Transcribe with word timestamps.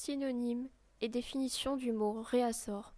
Synonyme 0.00 0.68
et 1.00 1.08
définition 1.08 1.76
du 1.76 1.90
mot 1.90 2.22
réassort. 2.22 2.94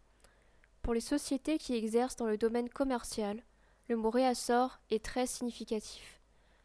Pour 0.83 0.93
les 0.93 1.01
sociétés 1.01 1.57
qui 1.57 1.75
exercent 1.75 2.17
dans 2.17 2.27
le 2.27 2.37
domaine 2.37 2.69
commercial, 2.69 3.43
le 3.89 3.97
mot 3.97 4.11
réassort 4.11 4.80
est 4.91 5.03
très 5.03 5.27
significatif. 5.27 6.21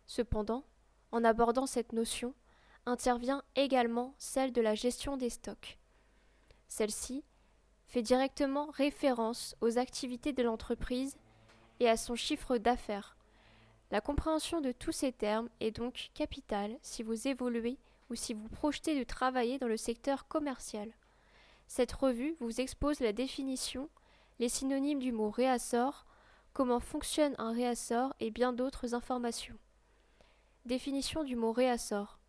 Cependant, 0.07 0.65
en 1.13 1.23
abordant 1.23 1.65
cette 1.65 1.93
notion, 1.93 2.33
intervient 2.85 3.43
également 3.55 4.13
celle 4.17 4.51
de 4.51 4.59
la 4.59 4.75
gestion 4.75 5.15
des 5.15 5.29
stocks. 5.29 5.77
Celle-ci 6.67 7.23
fait 7.85 8.01
directement 8.01 8.67
référence 8.71 9.55
aux 9.61 9.77
activités 9.77 10.33
de 10.33 10.43
l'entreprise 10.43 11.15
et 11.79 11.87
à 11.87 11.95
son 11.95 12.15
chiffre 12.15 12.57
d'affaires. 12.57 13.15
La 13.89 14.01
compréhension 14.01 14.59
de 14.59 14.73
tous 14.73 14.91
ces 14.91 15.13
termes 15.13 15.47
est 15.61 15.71
donc 15.71 16.09
capitale 16.13 16.77
si 16.81 17.03
vous 17.03 17.29
évoluez 17.29 17.79
ou 18.09 18.15
si 18.15 18.33
vous 18.33 18.47
projetez 18.49 18.97
de 18.97 19.03
travailler 19.03 19.57
dans 19.59 19.67
le 19.67 19.77
secteur 19.77 20.27
commercial. 20.27 20.91
Cette 21.67 21.93
revue 21.93 22.35
vous 22.39 22.61
expose 22.61 22.99
la 22.99 23.13
définition, 23.13 23.89
les 24.39 24.49
synonymes 24.49 24.99
du 24.99 25.11
mot 25.11 25.29
réassort, 25.29 26.05
comment 26.53 26.79
fonctionne 26.79 27.35
un 27.37 27.51
réassort 27.51 28.13
et 28.19 28.31
bien 28.31 28.53
d'autres 28.53 28.93
informations. 28.93 29.57
Définition 30.65 31.23
du 31.23 31.35
mot 31.35 31.51
réassort. 31.51 32.19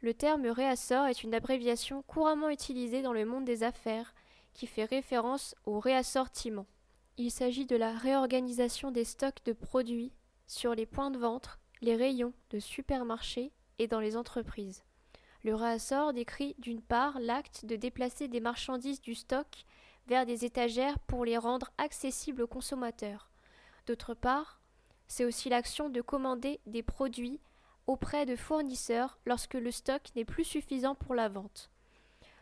Le 0.00 0.14
terme 0.14 0.46
réassort 0.46 1.06
est 1.06 1.22
une 1.22 1.34
abréviation 1.34 2.02
couramment 2.02 2.50
utilisée 2.50 3.02
dans 3.02 3.12
le 3.12 3.24
monde 3.24 3.44
des 3.44 3.62
affaires 3.62 4.14
qui 4.52 4.66
fait 4.66 4.84
référence 4.84 5.54
au 5.64 5.80
réassortiment. 5.80 6.66
Il 7.16 7.30
s'agit 7.30 7.66
de 7.66 7.76
la 7.76 7.92
réorganisation 7.92 8.90
des 8.90 9.04
stocks 9.04 9.44
de 9.44 9.52
produits 9.52 10.12
sur 10.46 10.74
les 10.74 10.86
points 10.86 11.10
de 11.10 11.18
vente, 11.18 11.58
les 11.80 11.96
rayons 11.96 12.32
de 12.50 12.58
supermarchés 12.58 13.52
et 13.78 13.86
dans 13.86 14.00
les 14.00 14.16
entreprises. 14.16 14.84
Le 15.44 15.54
réassort 15.54 16.14
décrit 16.14 16.54
d'une 16.58 16.80
part 16.80 17.20
l'acte 17.20 17.66
de 17.66 17.76
déplacer 17.76 18.28
des 18.28 18.40
marchandises 18.40 19.02
du 19.02 19.14
stock 19.14 19.66
vers 20.06 20.24
des 20.24 20.46
étagères 20.46 20.98
pour 21.00 21.26
les 21.26 21.36
rendre 21.36 21.70
accessibles 21.76 22.42
aux 22.42 22.46
consommateurs. 22.46 23.30
D'autre 23.86 24.14
part, 24.14 24.60
c'est 25.06 25.26
aussi 25.26 25.50
l'action 25.50 25.90
de 25.90 26.00
commander 26.00 26.60
des 26.64 26.82
produits 26.82 27.40
auprès 27.86 28.24
de 28.24 28.36
fournisseurs 28.36 29.18
lorsque 29.26 29.54
le 29.54 29.70
stock 29.70 30.00
n'est 30.16 30.24
plus 30.24 30.44
suffisant 30.44 30.94
pour 30.94 31.14
la 31.14 31.28
vente. 31.28 31.70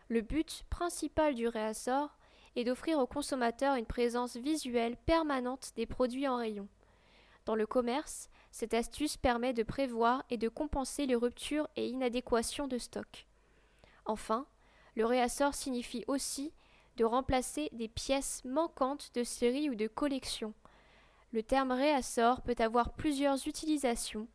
Le 0.09 0.21
but 0.21 0.65
principal 0.71 1.35
du 1.35 1.49
réassort 1.49 2.17
est 2.55 2.65
d'offrir 2.65 3.01
aux 3.01 3.07
consommateurs 3.07 3.75
une 3.75 3.87
présence 3.87 4.37
visuelle 4.37 4.97
permanente 4.97 5.73
des 5.75 5.87
produits 5.87 6.29
en 6.29 6.37
rayon. 6.37 6.69
Dans 7.47 7.57
le 7.57 7.67
commerce, 7.67 8.29
cette 8.53 8.75
astuce 8.75 9.17
permet 9.17 9.55
de 9.55 9.63
prévoir 9.63 10.25
et 10.31 10.37
de 10.37 10.49
compenser 10.49 11.07
les 11.07 11.15
ruptures 11.15 11.69
et 11.75 11.89
inadéquations 11.89 12.69
de 12.69 12.79
stock. 12.79 13.27
Enfin, 14.05 14.47
le 14.95 15.07
réassort 15.07 15.55
signifie 15.55 16.05
aussi 16.07 16.53
de 16.99 17.07
remplacer 17.07 17.71
des 17.73 17.89
pièces 17.89 18.45
manquantes 18.45 19.11
de 19.15 19.25
série 19.25 19.71
ou 19.71 19.75
de 19.75 19.89
collection. 19.89 20.53
Le 21.33 21.43
terme 21.43 21.73
réassort 21.73 22.43
peut 22.43 22.55
avoir 22.59 22.93
plusieurs 22.93 23.49
utilisations 23.49 24.29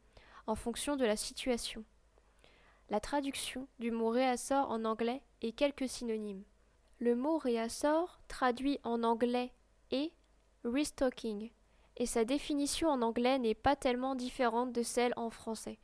en 0.47 0.55
fonction 0.55 0.95
de 0.95 1.05
la 1.05 1.15
situation. 1.15 1.83
La 2.89 2.99
traduction 2.99 3.67
du 3.77 3.91
mot 3.91 4.09
réassort 4.09 4.71
en 4.71 4.83
anglais 4.83 5.21
est 5.41 5.51
quelques 5.51 5.87
synonymes. 5.87 6.43
Le 6.99 7.15
mot 7.15 7.37
réassort 7.37 8.19
traduit 8.27 8.79
en 8.83 9.03
anglais 9.03 9.53
est 9.91 10.11
restocking 10.63 11.51
et 11.97 12.05
sa 12.05 12.25
définition 12.25 12.89
en 12.89 13.01
anglais 13.01 13.39
n'est 13.39 13.55
pas 13.55 13.75
tellement 13.75 14.15
différente 14.15 14.71
de 14.71 14.83
celle 14.83 15.13
en 15.17 15.29
français. 15.29 15.79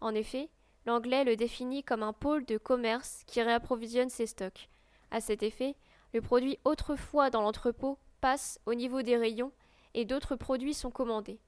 En 0.00 0.14
effet, 0.14 0.48
l'anglais 0.86 1.24
le 1.24 1.36
définit 1.36 1.82
comme 1.82 2.02
un 2.02 2.12
pôle 2.12 2.44
de 2.46 2.56
commerce 2.56 3.22
qui 3.26 3.42
réapprovisionne 3.42 4.08
ses 4.08 4.26
stocks. 4.26 4.68
À 5.10 5.20
cet 5.20 5.42
effet, 5.42 5.74
le 6.14 6.20
produit 6.20 6.58
autrefois 6.64 7.30
dans 7.30 7.42
l'entrepôt 7.42 7.98
passe 8.20 8.60
au 8.66 8.74
niveau 8.74 9.02
des 9.02 9.16
rayons 9.16 9.52
et 9.94 10.04
d'autres 10.04 10.36
produits 10.36 10.74
sont 10.74 10.90
commandés. 10.90 11.40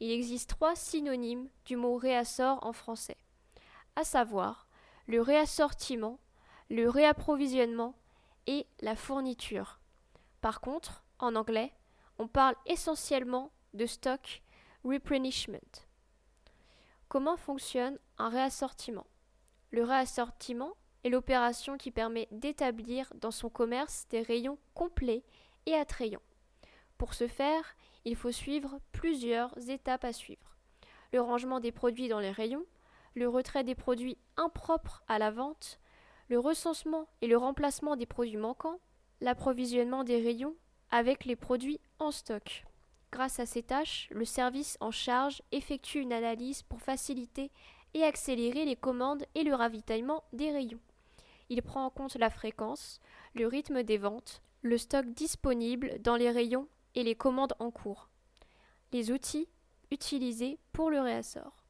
Il 0.00 0.10
existe 0.10 0.50
trois 0.50 0.76
synonymes 0.76 1.48
du 1.64 1.76
mot 1.76 1.96
réassort 1.96 2.64
en 2.64 2.72
français, 2.72 3.16
à 3.96 4.04
savoir 4.04 4.66
le 5.06 5.20
réassortiment, 5.20 6.18
le 6.68 6.88
réapprovisionnement 6.88 7.94
et 8.46 8.66
la 8.80 8.96
fourniture. 8.96 9.80
Par 10.40 10.60
contre, 10.60 11.04
en 11.18 11.34
anglais, 11.36 11.72
on 12.20 12.28
parle 12.28 12.54
essentiellement 12.66 13.50
de 13.72 13.86
stock 13.86 14.42
replenishment. 14.84 15.86
Comment 17.08 17.38
fonctionne 17.38 17.98
un 18.18 18.28
réassortiment? 18.28 19.06
Le 19.70 19.84
réassortiment 19.84 20.74
est 21.02 21.08
l'opération 21.08 21.78
qui 21.78 21.90
permet 21.90 22.28
d'établir 22.30 23.10
dans 23.14 23.30
son 23.30 23.48
commerce 23.48 24.06
des 24.10 24.20
rayons 24.20 24.58
complets 24.74 25.24
et 25.64 25.74
attrayants. 25.74 26.20
Pour 26.98 27.14
ce 27.14 27.26
faire, 27.26 27.64
il 28.04 28.16
faut 28.16 28.32
suivre 28.32 28.80
plusieurs 28.92 29.56
étapes 29.70 30.04
à 30.04 30.12
suivre. 30.12 30.58
Le 31.14 31.22
rangement 31.22 31.58
des 31.58 31.72
produits 31.72 32.08
dans 32.08 32.20
les 32.20 32.32
rayons, 32.32 32.66
le 33.14 33.30
retrait 33.30 33.64
des 33.64 33.74
produits 33.74 34.18
impropres 34.36 35.02
à 35.08 35.18
la 35.18 35.30
vente, 35.30 35.80
le 36.28 36.38
recensement 36.38 37.08
et 37.22 37.28
le 37.28 37.38
remplacement 37.38 37.96
des 37.96 38.04
produits 38.04 38.36
manquants, 38.36 38.78
l'approvisionnement 39.22 40.04
des 40.04 40.20
rayons 40.20 40.54
avec 40.90 41.24
les 41.24 41.36
produits 41.36 41.80
en 41.98 42.10
stock. 42.10 42.64
Grâce 43.12 43.40
à 43.40 43.46
ces 43.46 43.62
tâches, 43.62 44.08
le 44.10 44.24
service 44.24 44.76
en 44.80 44.90
charge 44.90 45.42
effectue 45.52 46.00
une 46.00 46.12
analyse 46.12 46.62
pour 46.62 46.80
faciliter 46.80 47.50
et 47.94 48.04
accélérer 48.04 48.64
les 48.64 48.76
commandes 48.76 49.24
et 49.34 49.42
le 49.42 49.54
ravitaillement 49.54 50.22
des 50.32 50.52
rayons. 50.52 50.80
Il 51.48 51.62
prend 51.62 51.84
en 51.84 51.90
compte 51.90 52.14
la 52.16 52.30
fréquence, 52.30 53.00
le 53.34 53.46
rythme 53.46 53.82
des 53.82 53.98
ventes, 53.98 54.42
le 54.62 54.78
stock 54.78 55.06
disponible 55.06 56.00
dans 56.00 56.16
les 56.16 56.30
rayons 56.30 56.68
et 56.94 57.02
les 57.02 57.16
commandes 57.16 57.54
en 57.58 57.70
cours. 57.70 58.08
Les 58.92 59.10
outils 59.10 59.48
utilisés 59.90 60.58
pour 60.72 60.90
le 60.90 61.00
réassort. 61.00 61.64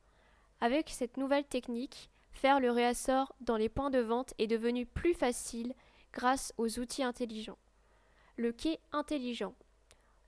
Avec 0.60 0.90
cette 0.90 1.16
nouvelle 1.16 1.46
technique, 1.46 2.10
faire 2.32 2.60
le 2.60 2.70
réassort 2.70 3.34
dans 3.40 3.56
les 3.56 3.70
points 3.70 3.90
de 3.90 3.98
vente 3.98 4.34
est 4.38 4.46
devenu 4.46 4.84
plus 4.84 5.14
facile 5.14 5.74
grâce 6.12 6.52
aux 6.58 6.78
outils 6.78 7.02
intelligents. 7.02 7.58
Le 8.40 8.52
quai 8.52 8.80
intelligent. 8.92 9.54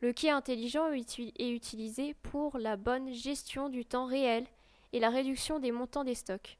Le 0.03 0.13
quai 0.13 0.29
intelligent 0.29 0.87
est 0.93 1.49
utilisé 1.49 2.13
pour 2.13 2.59
la 2.59 2.77
bonne 2.77 3.11
gestion 3.15 3.71
du 3.71 3.87
temps 3.87 4.05
réel 4.05 4.47
et 4.93 5.01
la 5.01 5.09
réduction 5.09 5.59
des 5.59 5.73
montants 5.73 6.05
des 6.05 6.15
stocks. 6.15 6.59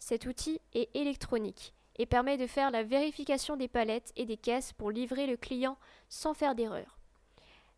Cet 0.00 0.26
outil 0.26 0.60
est 0.74 0.90
électronique 0.96 1.72
et 1.98 2.06
permet 2.06 2.36
de 2.36 2.48
faire 2.48 2.72
la 2.72 2.82
vérification 2.82 3.56
des 3.56 3.68
palettes 3.68 4.12
et 4.16 4.26
des 4.26 4.36
caisses 4.36 4.72
pour 4.72 4.90
livrer 4.90 5.28
le 5.28 5.36
client 5.36 5.78
sans 6.08 6.34
faire 6.34 6.56
d'erreur. 6.56 6.98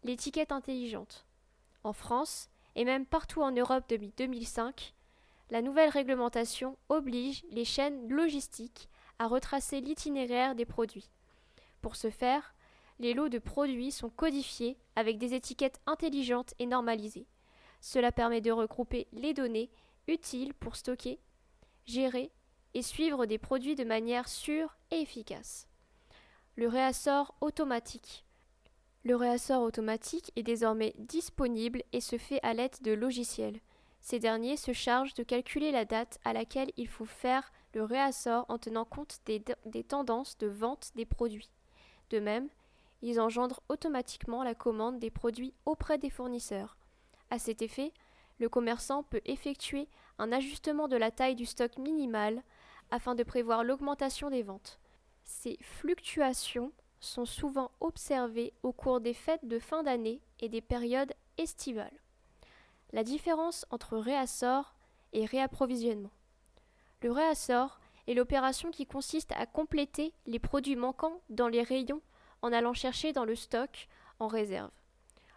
L'étiquette 0.03 0.51
intelligente. 0.51 1.27
En 1.85 1.93
France, 1.93 2.49
et 2.75 2.87
même 2.87 3.05
partout 3.05 3.43
en 3.43 3.51
Europe 3.51 3.85
depuis 3.91 4.15
2005, 4.17 4.95
la 5.51 5.61
nouvelle 5.61 5.91
réglementation 5.91 6.79
oblige 6.89 7.45
les 7.51 7.67
chaînes 7.67 8.09
logistiques 8.09 8.89
à 9.19 9.27
retracer 9.27 9.83
l'itinéraire 9.83 10.55
des 10.55 10.65
produits. 10.65 11.11
Pour 11.83 11.97
ce 11.97 12.09
faire, 12.09 12.55
les 13.01 13.15
lots 13.15 13.31
de 13.31 13.39
produits 13.39 13.91
sont 13.91 14.11
codifiés 14.11 14.77
avec 14.95 15.19
des 15.19 15.35
étiquettes 15.35 15.81
intelligentes 15.87 16.55
et 16.59 16.67
normalisées. 16.67 17.27
Cela 17.81 18.13
permet 18.13 18.43
de 18.43 18.53
regrouper 18.53 19.09
les 19.13 19.33
données 19.33 19.71
utiles 20.07 20.53
pour 20.53 20.77
stocker, 20.77 21.19
gérer 21.87 22.31
et 22.75 22.83
suivre 22.83 23.25
des 23.25 23.39
produits 23.39 23.75
de 23.75 23.85
manière 23.85 24.29
sûre 24.29 24.77
et 24.91 25.01
efficace. 25.01 25.67
Le 26.57 26.69
réassort 26.69 27.35
automatique. 27.41 28.27
Le 29.03 29.17
réassort 29.17 29.63
automatique 29.63 30.31
est 30.37 30.43
désormais 30.43 30.95
disponible 30.99 31.83
et 31.95 32.03
se 32.03 32.19
fait 32.19 32.41
à 32.43 32.53
l'aide 32.53 32.77
de 32.83 32.93
logiciels. 32.93 33.61
Ces 34.03 34.19
derniers 34.19 34.59
se 34.59 34.75
chargent 34.75 35.15
de 35.15 35.23
calculer 35.23 35.73
la 35.73 35.87
date 35.87 36.19
à 36.25 36.35
laquelle 36.35 36.71
il 36.77 36.87
faut 36.87 37.07
faire 37.07 37.51
le 37.73 37.83
réassort 37.83 38.45
en 38.51 38.59
tenant 38.59 38.85
compte 38.85 39.21
des, 39.25 39.43
des 39.65 39.85
tendances 39.85 40.37
de 40.37 40.49
vente 40.49 40.91
des 40.97 41.07
produits. 41.07 41.51
De 42.11 42.19
même, 42.19 42.49
ils 43.03 43.21
engendrent 43.21 43.63
automatiquement 43.69 44.43
la 44.43 44.55
commande 44.55 44.99
des 44.99 45.11
produits 45.11 45.55
auprès 45.65 45.99
des 45.99 46.11
fournisseurs. 46.11 46.77
À 47.31 47.39
cet 47.39 47.63
effet, 47.63 47.93
le 48.39 48.49
commerçant 48.49 49.03
peut 49.03 49.21
effectuer 49.25 49.89
un 50.19 50.33
ajustement 50.33 50.89
de 50.89 50.97
la 50.97 51.11
taille 51.11 51.37
du 51.37 51.47
stock 51.47 51.79
minimal 51.79 52.43
afin 52.91 53.15
de 53.15 53.23
prévoir 53.23 53.65
l'augmentation 53.65 54.31
des 54.31 54.43
ventes. 54.43 54.81
Ces 55.25 55.59
fluctuations 55.61 56.73
sont 57.01 57.25
souvent 57.25 57.71
observées 57.81 58.53
au 58.63 58.73
cours 58.73 59.01
des 59.01 59.15
fêtes 59.15 59.47
de 59.47 59.59
fin 59.59 59.83
d'année 59.83 60.21
et 60.41 60.49
des 60.49 60.61
périodes 60.61 61.13
estivales. 61.39 61.99
La 62.93 63.05
différence 63.05 63.65
entre 63.71 63.97
réassort 63.97 64.75
et 65.13 65.25
réapprovisionnement. 65.25 66.11
Le 67.03 67.13
réassort 67.13 67.81
est 68.07 68.15
l'opération 68.15 68.71
qui 68.71 68.87
consiste 68.87 69.33
à 69.33 69.47
compléter 69.47 70.13
les 70.27 70.39
produits 70.39 70.77
manquants 70.77 71.21
dans 71.31 71.49
les 71.49 71.63
rayons 71.63 72.03
en 72.43 72.53
allant 72.53 72.75
chercher 72.75 73.13
dans 73.13 73.25
le 73.25 73.35
stock 73.35 73.89
en 74.19 74.29
réserve. 74.29 74.71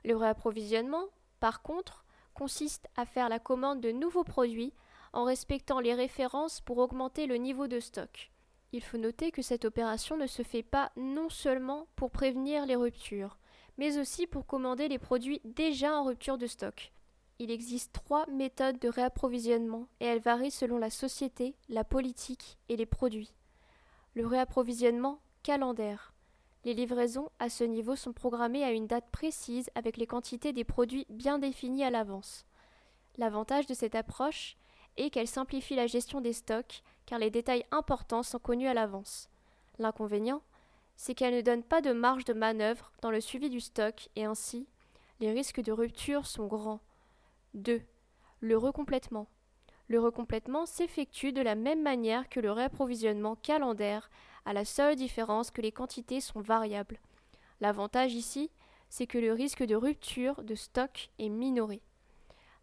Le 0.03 0.15
réapprovisionnement, 0.15 1.05
par 1.39 1.61
contre, 1.61 2.03
consiste 2.33 2.87
à 2.95 3.05
faire 3.05 3.29
la 3.29 3.39
commande 3.39 3.81
de 3.81 3.91
nouveaux 3.91 4.23
produits 4.23 4.73
en 5.13 5.23
respectant 5.23 5.79
les 5.79 5.93
références 5.93 6.61
pour 6.61 6.79
augmenter 6.79 7.27
le 7.27 7.35
niveau 7.35 7.67
de 7.67 7.79
stock. 7.79 8.31
Il 8.71 8.83
faut 8.83 8.97
noter 8.97 9.31
que 9.31 9.43
cette 9.43 9.65
opération 9.65 10.17
ne 10.17 10.25
se 10.25 10.41
fait 10.41 10.63
pas 10.63 10.91
non 10.97 11.29
seulement 11.29 11.87
pour 11.95 12.09
prévenir 12.09 12.65
les 12.65 12.75
ruptures, 12.75 13.37
mais 13.77 13.99
aussi 13.99 14.25
pour 14.25 14.47
commander 14.47 14.87
les 14.87 14.97
produits 14.97 15.41
déjà 15.45 15.95
en 15.95 16.03
rupture 16.03 16.39
de 16.39 16.47
stock. 16.47 16.91
Il 17.39 17.51
existe 17.51 17.93
trois 17.93 18.25
méthodes 18.27 18.79
de 18.79 18.89
réapprovisionnement 18.89 19.87
et 19.99 20.05
elles 20.05 20.19
varient 20.19 20.51
selon 20.51 20.77
la 20.77 20.89
société, 20.89 21.55
la 21.69 21.83
politique 21.83 22.57
et 22.69 22.75
les 22.75 22.85
produits. 22.85 23.33
Le 24.15 24.25
réapprovisionnement 24.25 25.19
calendaire. 25.43 26.12
Les 26.65 26.73
livraisons 26.73 27.29
à 27.39 27.49
ce 27.49 27.63
niveau 27.63 27.95
sont 27.95 28.13
programmées 28.13 28.63
à 28.63 28.71
une 28.71 28.87
date 28.87 29.09
précise 29.11 29.69
avec 29.75 29.97
les 29.97 30.07
quantités 30.07 30.53
des 30.53 30.63
produits 30.63 31.05
bien 31.09 31.37
définies 31.37 31.83
à 31.83 31.89
l'avance. 31.89 32.45
L'avantage 33.17 33.67
de 33.67 33.73
cette 33.73 33.95
approche 33.95 34.55
est 34.95 35.09
qu'elle 35.09 35.27
simplifie 35.27 35.75
la 35.75 35.87
gestion 35.87 36.21
des 36.21 36.33
stocks 36.33 36.81
car 37.05 37.19
les 37.19 37.29
détails 37.29 37.65
importants 37.71 38.23
sont 38.23 38.39
connus 38.39 38.67
à 38.67 38.73
l'avance. 38.73 39.29
L'inconvénient, 39.77 40.41
c'est 40.95 41.15
qu'elle 41.15 41.35
ne 41.35 41.41
donne 41.41 41.63
pas 41.63 41.81
de 41.81 41.91
marge 41.91 42.25
de 42.25 42.33
manœuvre 42.33 42.91
dans 43.01 43.11
le 43.11 43.19
suivi 43.19 43.49
du 43.49 43.59
stock 43.59 44.07
et 44.15 44.23
ainsi, 44.23 44.67
les 45.19 45.31
risques 45.31 45.61
de 45.61 45.71
rupture 45.71 46.25
sont 46.25 46.47
grands. 46.47 46.81
2. 47.55 47.81
Le 48.39 48.57
recomplètement. 48.57 49.27
Le 49.87 49.99
recomplètement 49.99 50.65
s'effectue 50.65 51.33
de 51.33 51.41
la 51.41 51.55
même 51.55 51.81
manière 51.81 52.29
que 52.29 52.39
le 52.39 52.51
réapprovisionnement 52.51 53.35
calendaire, 53.35 54.09
à 54.45 54.53
la 54.53 54.65
seule 54.65 54.95
différence 54.95 55.51
que 55.51 55.61
les 55.61 55.71
quantités 55.71 56.21
sont 56.21 56.41
variables. 56.41 56.99
L'avantage 57.61 58.13
ici, 58.13 58.51
c'est 58.89 59.07
que 59.07 59.17
le 59.17 59.33
risque 59.33 59.63
de 59.63 59.75
rupture 59.75 60.43
de 60.43 60.55
stock 60.55 61.09
est 61.19 61.29
minoré. 61.29 61.81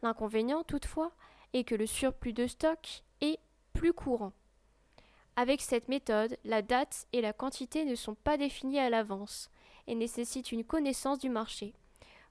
L'inconvénient, 0.02 0.62
toutefois, 0.62 1.12
est 1.52 1.64
que 1.64 1.74
le 1.74 1.86
surplus 1.86 2.32
de 2.32 2.46
stock 2.46 3.02
est 3.20 3.38
plus 3.72 3.92
courant. 3.92 4.32
Avec 5.36 5.60
cette 5.60 5.88
méthode, 5.88 6.36
la 6.44 6.62
date 6.62 7.06
et 7.12 7.20
la 7.20 7.32
quantité 7.32 7.84
ne 7.84 7.94
sont 7.94 8.14
pas 8.14 8.36
définies 8.36 8.78
à 8.78 8.90
l'avance 8.90 9.50
et 9.86 9.94
nécessitent 9.94 10.52
une 10.52 10.64
connaissance 10.64 11.18
du 11.18 11.30
marché. 11.30 11.74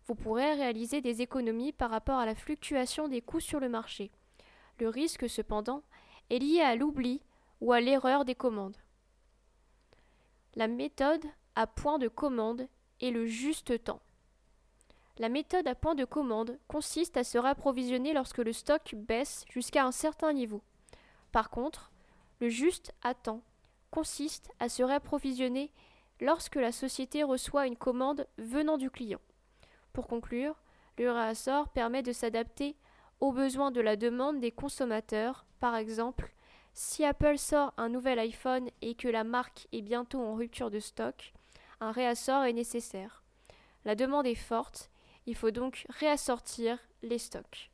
Vous 0.05 0.15
pourrez 0.15 0.53
réaliser 0.53 1.01
des 1.01 1.21
économies 1.21 1.71
par 1.71 1.91
rapport 1.91 2.19
à 2.19 2.25
la 2.25 2.35
fluctuation 2.35 3.07
des 3.07 3.21
coûts 3.21 3.39
sur 3.39 3.59
le 3.59 3.69
marché. 3.69 4.11
Le 4.79 4.89
risque, 4.89 5.29
cependant, 5.29 5.83
est 6.29 6.39
lié 6.39 6.61
à 6.61 6.75
l'oubli 6.75 7.21
ou 7.61 7.73
à 7.73 7.81
l'erreur 7.81 8.25
des 8.25 8.35
commandes. 8.35 8.77
La 10.55 10.67
méthode 10.67 11.25
à 11.55 11.67
point 11.67 11.99
de 11.99 12.07
commande 12.07 12.67
est 13.01 13.11
le 13.11 13.25
juste 13.27 13.83
temps. 13.83 14.01
La 15.17 15.29
méthode 15.29 15.67
à 15.67 15.75
point 15.75 15.95
de 15.95 16.05
commande 16.05 16.57
consiste 16.67 17.17
à 17.17 17.23
se 17.23 17.37
rapprovisionner 17.37 18.13
lorsque 18.13 18.39
le 18.39 18.53
stock 18.53 18.95
baisse 18.95 19.45
jusqu'à 19.49 19.85
un 19.85 19.91
certain 19.91 20.33
niveau. 20.33 20.61
Par 21.31 21.49
contre, 21.49 21.91
le 22.39 22.49
juste 22.49 22.93
à 23.03 23.13
temps 23.13 23.41
consiste 23.91 24.49
à 24.59 24.69
se 24.69 24.81
réapprovisionner 24.81 25.71
lorsque 26.19 26.55
la 26.55 26.71
société 26.71 27.23
reçoit 27.23 27.67
une 27.67 27.77
commande 27.77 28.27
venant 28.37 28.77
du 28.77 28.89
client. 28.89 29.21
Pour 29.93 30.07
conclure, 30.07 30.55
le 30.97 31.11
réassort 31.11 31.69
permet 31.69 32.03
de 32.03 32.11
s'adapter 32.11 32.75
aux 33.19 33.31
besoins 33.31 33.71
de 33.71 33.81
la 33.81 33.95
demande 33.95 34.39
des 34.39 34.51
consommateurs. 34.51 35.45
Par 35.59 35.75
exemple, 35.75 36.33
si 36.73 37.03
Apple 37.03 37.37
sort 37.37 37.73
un 37.77 37.89
nouvel 37.89 38.19
iPhone 38.19 38.69
et 38.81 38.95
que 38.95 39.07
la 39.07 39.23
marque 39.23 39.67
est 39.71 39.81
bientôt 39.81 40.21
en 40.21 40.35
rupture 40.35 40.71
de 40.71 40.79
stock, 40.79 41.33
un 41.81 41.91
réassort 41.91 42.43
est 42.43 42.53
nécessaire. 42.53 43.23
La 43.85 43.95
demande 43.95 44.27
est 44.27 44.35
forte, 44.35 44.89
il 45.25 45.35
faut 45.35 45.51
donc 45.51 45.85
réassortir 45.89 46.77
les 47.01 47.17
stocks. 47.17 47.68